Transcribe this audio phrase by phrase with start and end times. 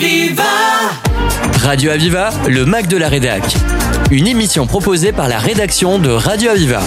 [0.00, 0.44] Aviva
[1.60, 3.42] Radio Aviva, le Mac de la Rédac.
[4.12, 6.80] Une émission proposée par la rédaction de Radio Aviva.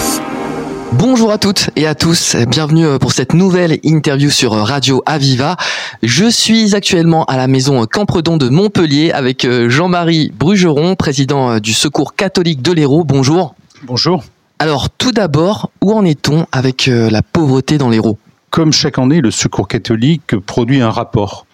[0.93, 5.58] Bonjour à toutes et à tous, bienvenue pour cette nouvelle interview sur Radio Aviva.
[6.01, 12.16] Je suis actuellement à la maison Campredon de Montpellier avec Jean-Marie Brugeron, président du Secours
[12.16, 13.04] catholique de l'Hérault.
[13.04, 13.55] Bonjour.
[13.84, 14.23] Bonjour.
[14.59, 18.18] Alors tout d'abord, où en est-on avec la pauvreté dans l'Hérault?
[18.52, 21.46] Comme chaque année, le Secours catholique produit un rapport.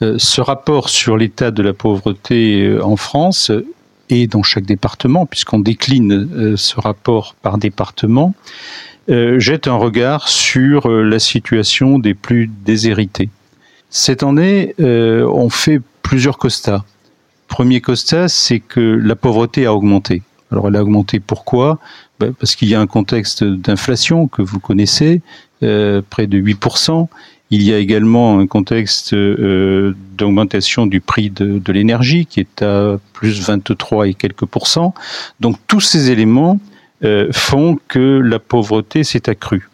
[0.00, 3.52] Ce rapport sur l'état de la pauvreté en France
[4.08, 8.34] et dans chaque département, puisqu'on décline ce rapport par département,
[9.08, 13.28] jette un regard sur la situation des plus déshérités.
[13.90, 16.84] Cette année, on fait plusieurs constats.
[17.48, 20.22] Premier constat, c'est que la pauvreté a augmenté.
[20.50, 21.78] Alors elle a augmenté pourquoi?
[22.18, 25.20] Parce qu'il y a un contexte d'inflation que vous connaissez,
[25.60, 27.08] près de 8%.
[27.52, 32.98] Il y a également un contexte euh, d'augmentation du prix de, l'énergie qui est à
[33.12, 34.94] plus 23 et quelques pourcents.
[35.40, 36.60] Donc tous ces éléments
[37.02, 39.68] euh, font que la pauvreté s'est accrue.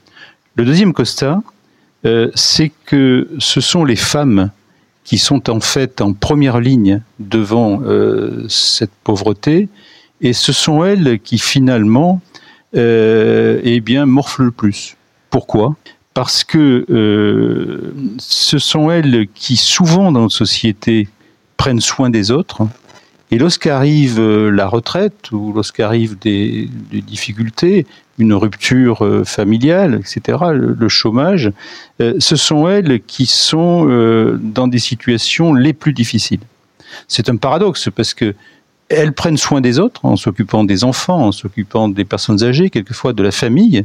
[0.55, 1.43] Le deuxième constat,
[2.07, 4.51] euh, c'est que ce sont les femmes
[5.05, 7.81] qui sont en fait en première ligne devant
[8.49, 9.69] cette pauvreté
[10.21, 12.21] et ce sont elles qui finalement
[12.75, 14.97] eh morflent le plus.
[15.37, 15.77] Pourquoi?
[16.15, 21.09] Parce que euh, ce sont elles qui, souvent dans notre société,
[21.59, 22.67] prennent soin des autres.
[23.31, 27.85] Et lorsqu'arrive la retraite ou lorsqu'arrivent des, des, difficultés,
[28.17, 31.53] une rupture euh, familiale, etc., le, chômage,
[32.01, 36.41] euh, ce sont elles qui sont euh, dans des situations les plus difficiles.
[37.09, 38.35] C'est un paradoxe parce que
[38.89, 43.13] elles prennent soin des autres en s'occupant des enfants, en s'occupant des personnes âgées, quelquefois
[43.13, 43.85] de la famille,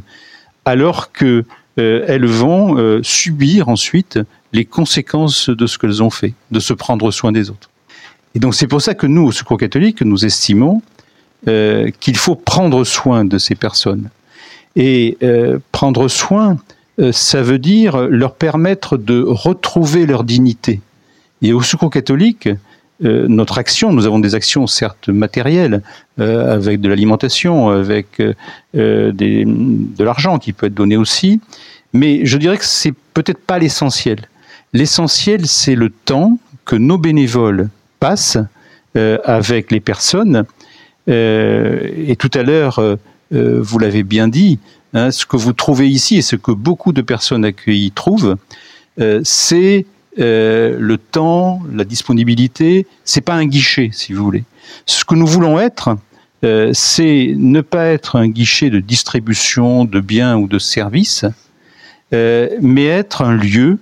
[0.64, 1.44] alors que
[1.78, 4.18] euh, elles vont euh, subir ensuite
[4.52, 7.70] les conséquences de ce qu'elles ont fait, de se prendre soin des autres.
[8.34, 10.82] Et donc c'est pour ça que nous, au Secours catholique, nous estimons
[11.48, 14.10] euh, qu'il faut prendre soin de ces personnes.
[14.76, 16.56] Et euh, prendre soin,
[17.10, 20.80] ça veut dire leur permettre de retrouver leur dignité.
[21.40, 22.48] Et au Secours catholique,
[23.04, 25.82] euh, notre action, nous avons des actions certes matérielles,
[26.20, 31.40] euh, avec de l'alimentation, avec euh, de l'argent qui peut être donné aussi,
[31.92, 34.28] mais je dirais que c'est peut-être pas l'essentiel.
[34.72, 37.68] L'essentiel, c'est le temps que nos bénévoles
[38.00, 38.38] passent
[38.94, 40.44] avec les personnes.
[41.06, 42.80] et tout à l'heure,
[43.30, 44.58] vous l'avez bien dit,
[44.94, 48.36] hein, ce que vous trouvez ici et ce que beaucoup de personnes accueillies trouvent,
[49.22, 49.86] c'est
[50.18, 54.44] euh, le temps, la disponibilité, c'est pas un guichet, si vous voulez.
[54.86, 55.96] Ce que nous voulons être,
[56.44, 61.24] euh, c'est ne pas être un guichet de distribution de biens ou de services,
[62.12, 63.78] euh, mais être un lieu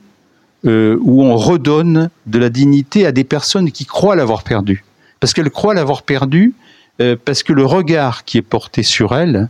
[0.63, 4.85] où on redonne de la dignité à des personnes qui croient l'avoir perdu.
[5.19, 6.53] Parce qu'elles croient l'avoir perdu,
[7.01, 9.49] euh, parce que le regard qui est porté sur elles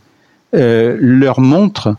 [0.52, 1.97] leur montre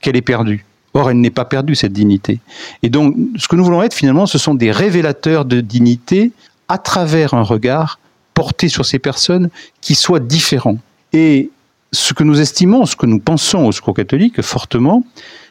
[0.00, 0.64] qu'elle est perdue.
[0.94, 2.40] Or, elle n'est pas perdue, cette dignité.
[2.82, 6.32] Et donc, ce que nous voulons être, finalement, ce sont des révélateurs de dignité
[6.68, 7.98] à travers un regard
[8.34, 9.48] porté sur ces personnes
[9.80, 10.78] qui soit différent.
[11.12, 11.50] Et
[11.92, 15.04] ce que nous estimons, ce que nous pensons au Secours catholique fortement,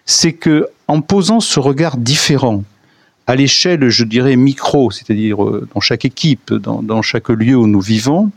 [0.05, 2.63] c'est que en posant ce regard différent
[3.27, 5.37] à l'échelle, je dirais, micro, c'est-à-dire
[5.73, 8.31] dans chaque équipe, dans chaque lieu où nous vivons,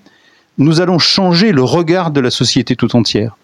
[0.58, 3.36] nous allons changer le regard de la société tout entière.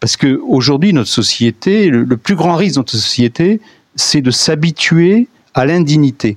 [0.00, 3.60] Parce que aujourd'hui, notre société, le, plus grand risque de notre société,
[3.94, 6.36] c'est de s'habituer à l'indignité.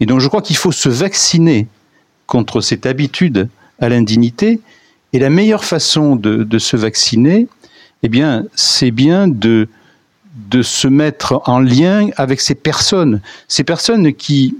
[0.00, 1.66] Et donc, je crois qu'il faut se vacciner
[2.26, 3.48] contre cette habitude
[3.80, 4.60] à l'indignité.
[5.12, 7.46] Et la meilleure façon de, de se vacciner,
[8.02, 9.68] eh bien, c'est bien de,
[10.50, 14.54] de se mettre en lien avec ces personnes, ces personnes qui,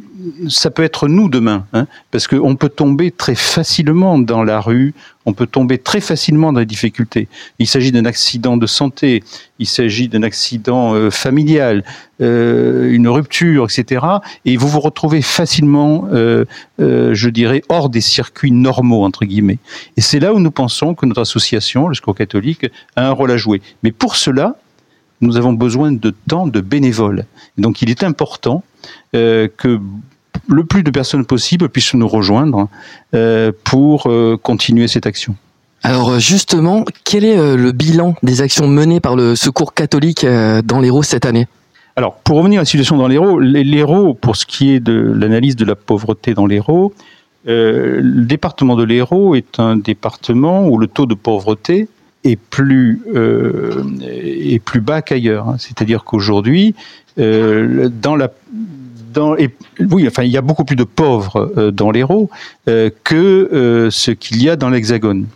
[0.49, 4.95] ça peut être nous demain, hein, parce qu'on peut tomber très facilement dans la rue,
[5.27, 7.29] on peut tomber très facilement dans les difficultés.
[7.59, 9.23] Il s'agit d'un accident de santé,
[9.59, 11.85] il s'agit d'un accident euh, familial,
[12.21, 14.05] euh, une rupture, etc.
[14.45, 16.45] Et vous vous retrouvez facilement, euh,
[16.79, 19.59] je dirais, hors des circuits normaux, entre guillemets.
[19.97, 22.67] Et c'est là où nous pensons que notre association, le Secours catholique,
[22.97, 23.61] a un rôle à jouer.
[23.83, 24.57] Mais pour cela,
[25.21, 27.27] nous avons besoin de temps de bénévoles.
[27.59, 28.63] Donc il est important
[29.13, 29.81] que
[30.47, 32.69] le plus de personnes possible puissent nous rejoindre
[33.15, 35.35] euh, pour euh, continuer cette action.
[35.83, 40.61] Alors justement, quel est euh, le bilan des actions menées par le Secours catholique euh,
[40.63, 41.47] dans l'Hérault cette année?
[41.97, 45.57] Alors, pour revenir à la situation dans l'Hérault, l'Hérault, pour ce qui est de l'analyse
[45.57, 46.93] de la pauvreté dans l'Hérault,
[47.49, 51.89] euh, le département de l'Hérault est un département où le taux de pauvreté
[52.25, 55.49] est plus, euh, est plus bas qu'ailleurs.
[55.49, 55.57] Hein.
[55.59, 56.75] C'est-à-dire qu'aujourd'hui,
[57.19, 58.31] euh, dans la
[59.19, 62.31] oui, enfin, il y a beaucoup plus de pauvres euh, dans l'Hérault
[62.69, 63.15] euh, que
[63.53, 65.27] euh, ce qu'il y a dans l'Hexagone.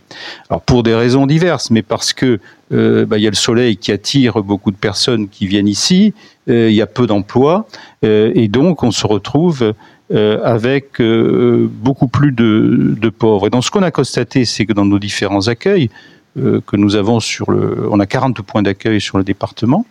[0.51, 2.39] Alors pour des raisons diverses, mais parce que
[2.71, 6.15] bah, il y a le soleil qui attire beaucoup de personnes qui viennent ici,
[6.47, 7.67] il y a peu d'emplois,
[8.03, 9.75] et donc on se retrouve
[10.11, 13.49] avec beaucoup plus de, de, pauvres.
[13.49, 15.91] Et donc ce qu'on a constaté, c'est que dans nos différents accueils,
[16.35, 19.85] que nous avons sur le, on a 40 points d'accueil sur le département,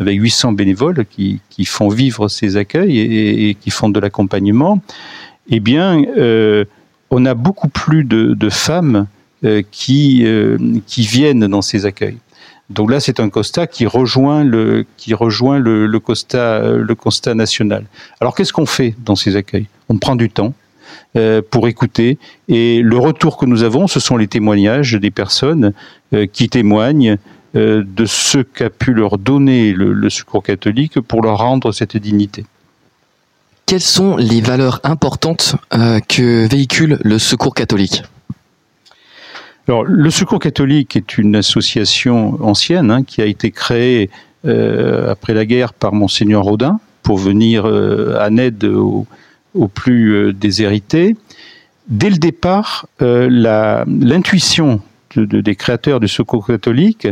[0.00, 4.80] avec 800 bénévoles qui, font vivre ces accueils et, qui font de l'accompagnement,
[5.50, 6.64] eh bien, euh,
[7.10, 9.06] on a beaucoup plus de, femmes
[9.44, 12.18] euh, qui, euh, qui viennent dans ces accueils.
[12.70, 17.84] Donc là, c'est un constat qui rejoint le, qui rejoint le, constat, national.
[18.20, 19.66] Alors, qu'est-ce qu'on fait dans ces accueils?
[19.88, 20.54] On prend du temps.
[21.50, 22.18] Pour écouter.
[22.48, 25.72] Et le retour que nous avons, ce sont les témoignages des personnes
[26.32, 27.18] qui témoignent
[27.54, 32.44] de ce qu'a pu leur donner le, Secours catholique pour leur rendre cette dignité.
[33.66, 38.02] Quelles sont les valeurs importantes euh, que véhicule le Secours catholique?
[39.68, 44.10] Alors, le Secours catholique est une association ancienne hein, qui a été créée
[44.44, 49.06] euh, après la guerre par monseigneur Rodin pour venir en aide aux,
[49.74, 51.16] plus déshérités.
[51.86, 54.80] Dès le départ, l'intuition
[55.16, 57.08] des créateurs du secours catholique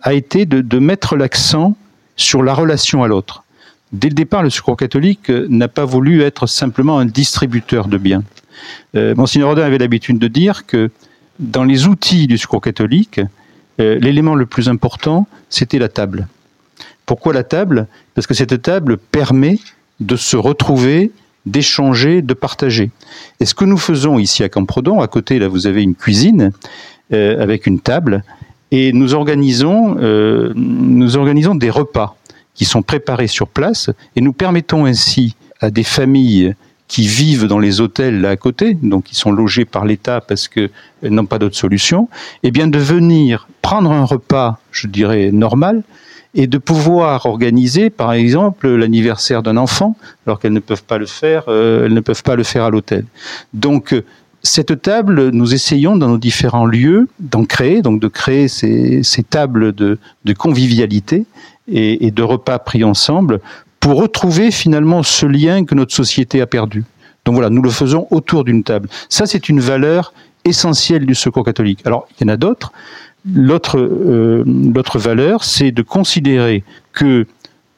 [0.00, 1.76] a été de, mettre l'accent
[2.16, 3.44] sur la relation à l'autre.
[3.92, 8.22] Dès le départ, le secours catholique n'a pas voulu être simplement un distributeur de biens.
[8.94, 10.90] Euh, Monseigneur Rodin avait l'habitude de dire que
[11.38, 13.20] dans les outils du secours catholique,
[13.80, 16.26] euh, l'élément le plus important, c'était la table.
[17.06, 17.86] Pourquoi la table?
[18.14, 19.58] Parce que cette table permet
[20.00, 21.10] de se retrouver,
[21.46, 22.90] d'échanger, de partager.
[23.40, 26.42] Et ce que nous faisons ici à Campredon, à côté, là, vous avez une cuisine,
[26.42, 26.50] euh,
[27.12, 28.24] avec une table
[28.72, 32.16] et nous organisons, euh, nous organisons des repas
[32.54, 36.54] qui sont préparés sur place et nous permettons ainsi à des familles
[36.88, 40.48] qui vivent dans les hôtels là à côté, donc qui sont logés par l'État parce
[40.48, 40.70] qu'elles
[41.02, 42.08] n'ont pas d'autre solution,
[42.42, 45.82] eh bien de venir prendre un repas, je dirais normal,
[46.34, 51.04] et de pouvoir organiser, par exemple, l'anniversaire d'un enfant, alors qu'elles ne peuvent pas le
[51.04, 53.04] faire, euh, elles ne peuvent pas le faire à l'hôtel.
[53.52, 53.94] Donc
[54.42, 59.72] cette table, nous essayons dans nos différents lieux d'en créer, donc de créer ces, tables
[59.72, 59.98] de,
[60.36, 61.24] convivialité
[61.68, 63.40] et, de repas pris ensemble
[63.78, 66.84] pour retrouver finalement ce lien que notre société a perdu.
[67.24, 68.88] Donc voilà, nous le faisons autour d'une table.
[69.08, 70.12] Ça, c'est une valeur
[70.44, 71.80] essentielle du secours catholique.
[71.84, 72.72] Alors, il y en a d'autres.
[73.32, 77.26] L'autre, euh, l'autre valeur, c'est de considérer que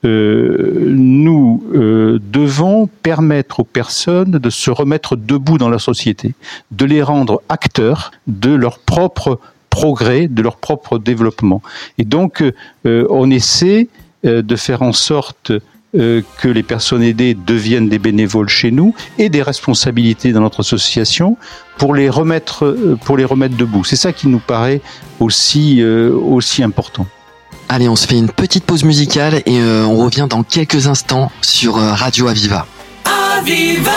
[0.04, 6.34] nous euh, devons permettre aux personnes de se remettre debout dans la société,
[6.70, 9.40] de les rendre acteurs de leur propre
[9.70, 11.62] progrès, de leur propre développement.
[11.98, 12.42] Et donc,
[12.86, 13.88] euh, on essaie
[14.22, 15.52] de faire en sorte
[15.92, 21.36] que les personnes aidées deviennent des bénévoles chez nous et des responsabilités dans notre association
[21.76, 22.74] pour les remettre,
[23.04, 23.84] pour les remettre debout.
[23.84, 24.80] C'est ça qui nous paraît
[25.20, 27.06] aussi, aussi important.
[27.74, 31.32] Allez, on se fait une petite pause musicale et euh, on revient dans quelques instants
[31.42, 32.68] sur euh, Radio Aviva.
[33.04, 33.90] Aviva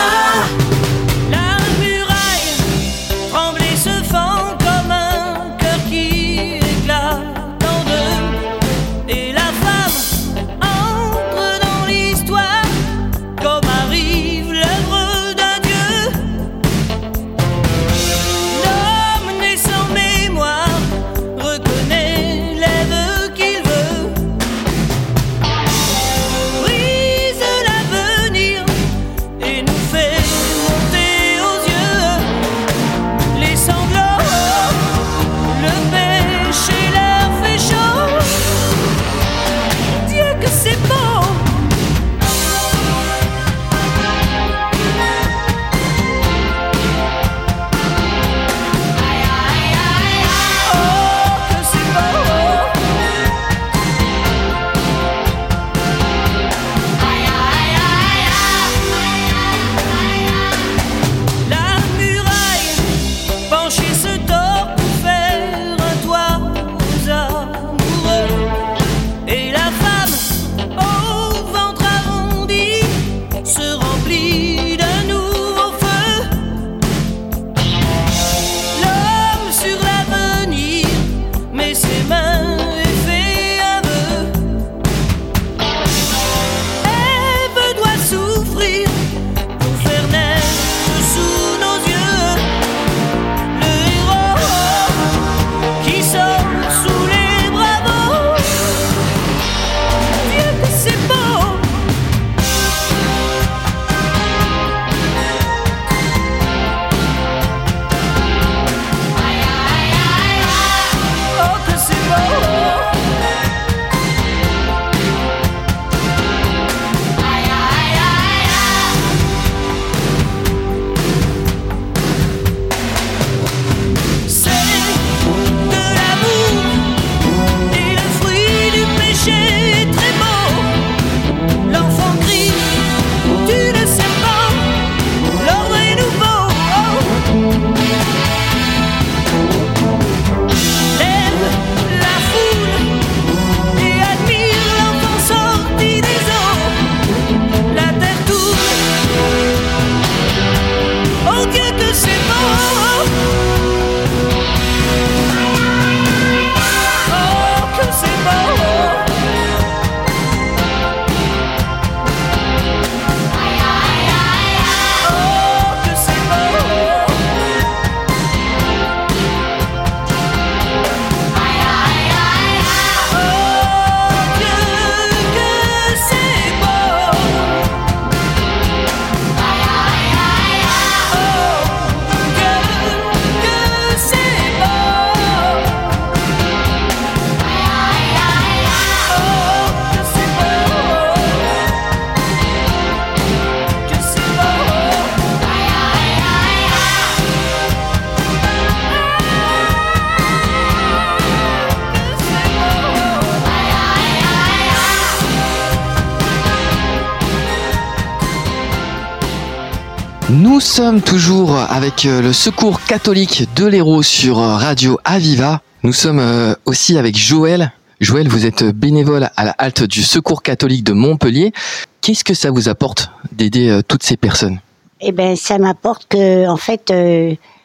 [210.58, 215.62] Nous sommes toujours avec euh, le Secours catholique de l'Hérault sur euh, Radio Aviva.
[215.84, 217.72] Nous sommes euh, aussi avec Joël.
[218.00, 221.52] Joël, vous êtes bénévole à la halte du Secours catholique de Montpellier.
[222.00, 224.58] Qu'est-ce que ça vous apporte d'aider toutes ces personnes?
[225.00, 226.92] Eh ben, ça m'apporte que, en fait,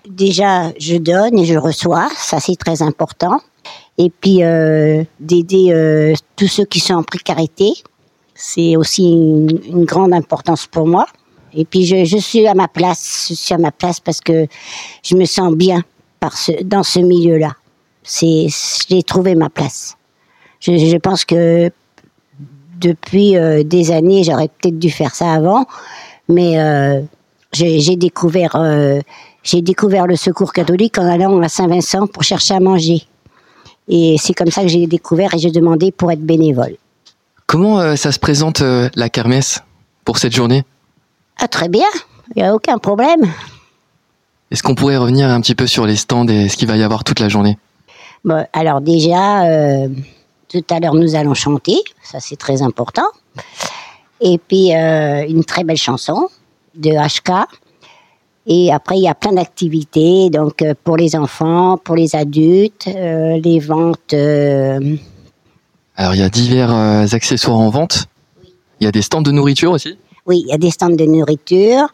[0.07, 2.09] déjà, je donne et je reçois.
[2.15, 3.41] Ça, c'est très important.
[3.97, 4.41] Et puis,
[5.19, 7.73] d'aider tous ceux qui sont en précarité.
[8.35, 11.07] C'est aussi une grande importance pour moi.
[11.55, 14.47] Et puis je, suis à ma place, je suis à ma place parce que
[15.03, 15.81] je me sens bien
[16.63, 17.53] dans ce milieu-là.
[18.03, 18.47] C'est,
[18.89, 19.97] j'ai trouvé ma place.
[20.59, 21.71] Je, pense que
[22.79, 25.65] depuis euh, des années, j'aurais peut-être dû faire ça avant,
[26.29, 27.01] mais euh,
[27.51, 28.99] j'ai découvert, euh,
[29.43, 33.03] j'ai découvert le secours catholique en allant à Saint-Vincent pour chercher à manger.
[33.89, 36.77] Et c'est comme ça que j'ai découvert et j'ai demandé pour être bénévole.
[37.45, 39.61] Comment ça se présente la kermesse
[40.05, 40.63] pour cette journée?
[41.43, 41.89] Ah, très bien,
[42.37, 43.29] il n'y a aucun problème.
[44.49, 46.83] Est-ce qu'on pourrait revenir un petit peu sur les stands et ce qu'il va y
[46.83, 47.57] avoir toute la journée?
[48.23, 49.89] Bon, Alors déjà, euh,
[50.47, 53.07] tout à l'heure nous allons chanter, ça c'est très important.
[54.21, 56.29] Et puis euh, une très belle chanson
[56.75, 57.45] de HK.
[58.45, 62.85] Et après, il y a plein d'activités, donc euh, pour les enfants, pour les adultes,
[62.85, 64.13] les ventes.
[65.95, 66.71] Alors, il y a divers
[67.11, 68.05] accessoires en vente.
[68.79, 71.05] Il y a des stands de nourriture aussi oui, il y a des stands de
[71.05, 71.87] nourriture.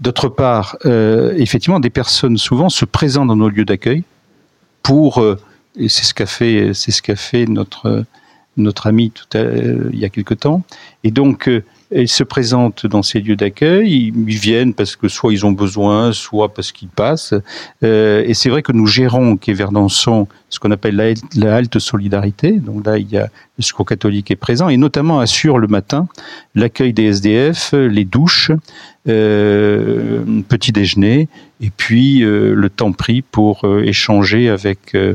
[0.00, 4.02] D'autre part, euh, effectivement, des personnes souvent se présentent dans nos lieux d'accueil
[4.82, 5.38] pour, euh,
[5.78, 8.04] et c'est ce qu'a fait, c'est ce qu'a fait notre
[8.56, 10.62] notre ami tout à, il y a quelque temps,
[11.02, 15.32] et donc euh, ils se présentent dans ces lieux d'accueil, ils viennent parce que soit
[15.32, 17.34] ils ont besoin, soit parce qu'ils passent.
[17.82, 21.56] Euh, et c'est vrai que nous gérons au Quai Verdançon ce qu'on appelle la, la,
[21.56, 22.52] halte solidarité.
[22.52, 26.08] Donc là, il y a le secours catholique est présent et notamment assure le matin
[26.54, 28.50] l'accueil des SDF, les douches,
[29.08, 31.28] euh, petit déjeuner
[31.60, 35.14] et puis euh, le temps pris pour euh, échanger avec euh,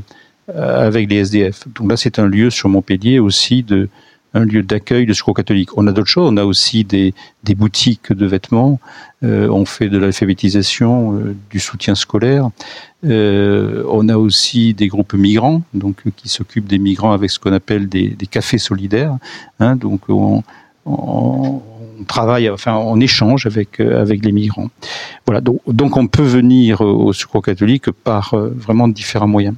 [0.56, 1.68] avec les SDF.
[1.76, 3.88] Donc là, c'est un lieu sur Montpellier aussi de
[4.34, 5.78] un lieu d'accueil de secours catholique.
[5.78, 7.14] On a d'autres choses, on a aussi des,
[7.56, 8.80] boutiques de vêtements,
[9.24, 12.50] euh, on fait de l'alphabétisation, euh, du soutien scolaire,
[13.06, 17.54] euh, on a aussi des groupes migrants, donc qui s'occupent des migrants avec ce qu'on
[17.54, 19.18] appelle des, des, cafés solidaires.
[19.60, 20.44] Hein, donc on,
[20.86, 21.62] on,
[22.00, 24.70] on, travaille, enfin on échange avec avec les migrants.
[25.26, 29.56] Voilà, donc, donc on peut venir au secours catholique par vraiment différents moyens.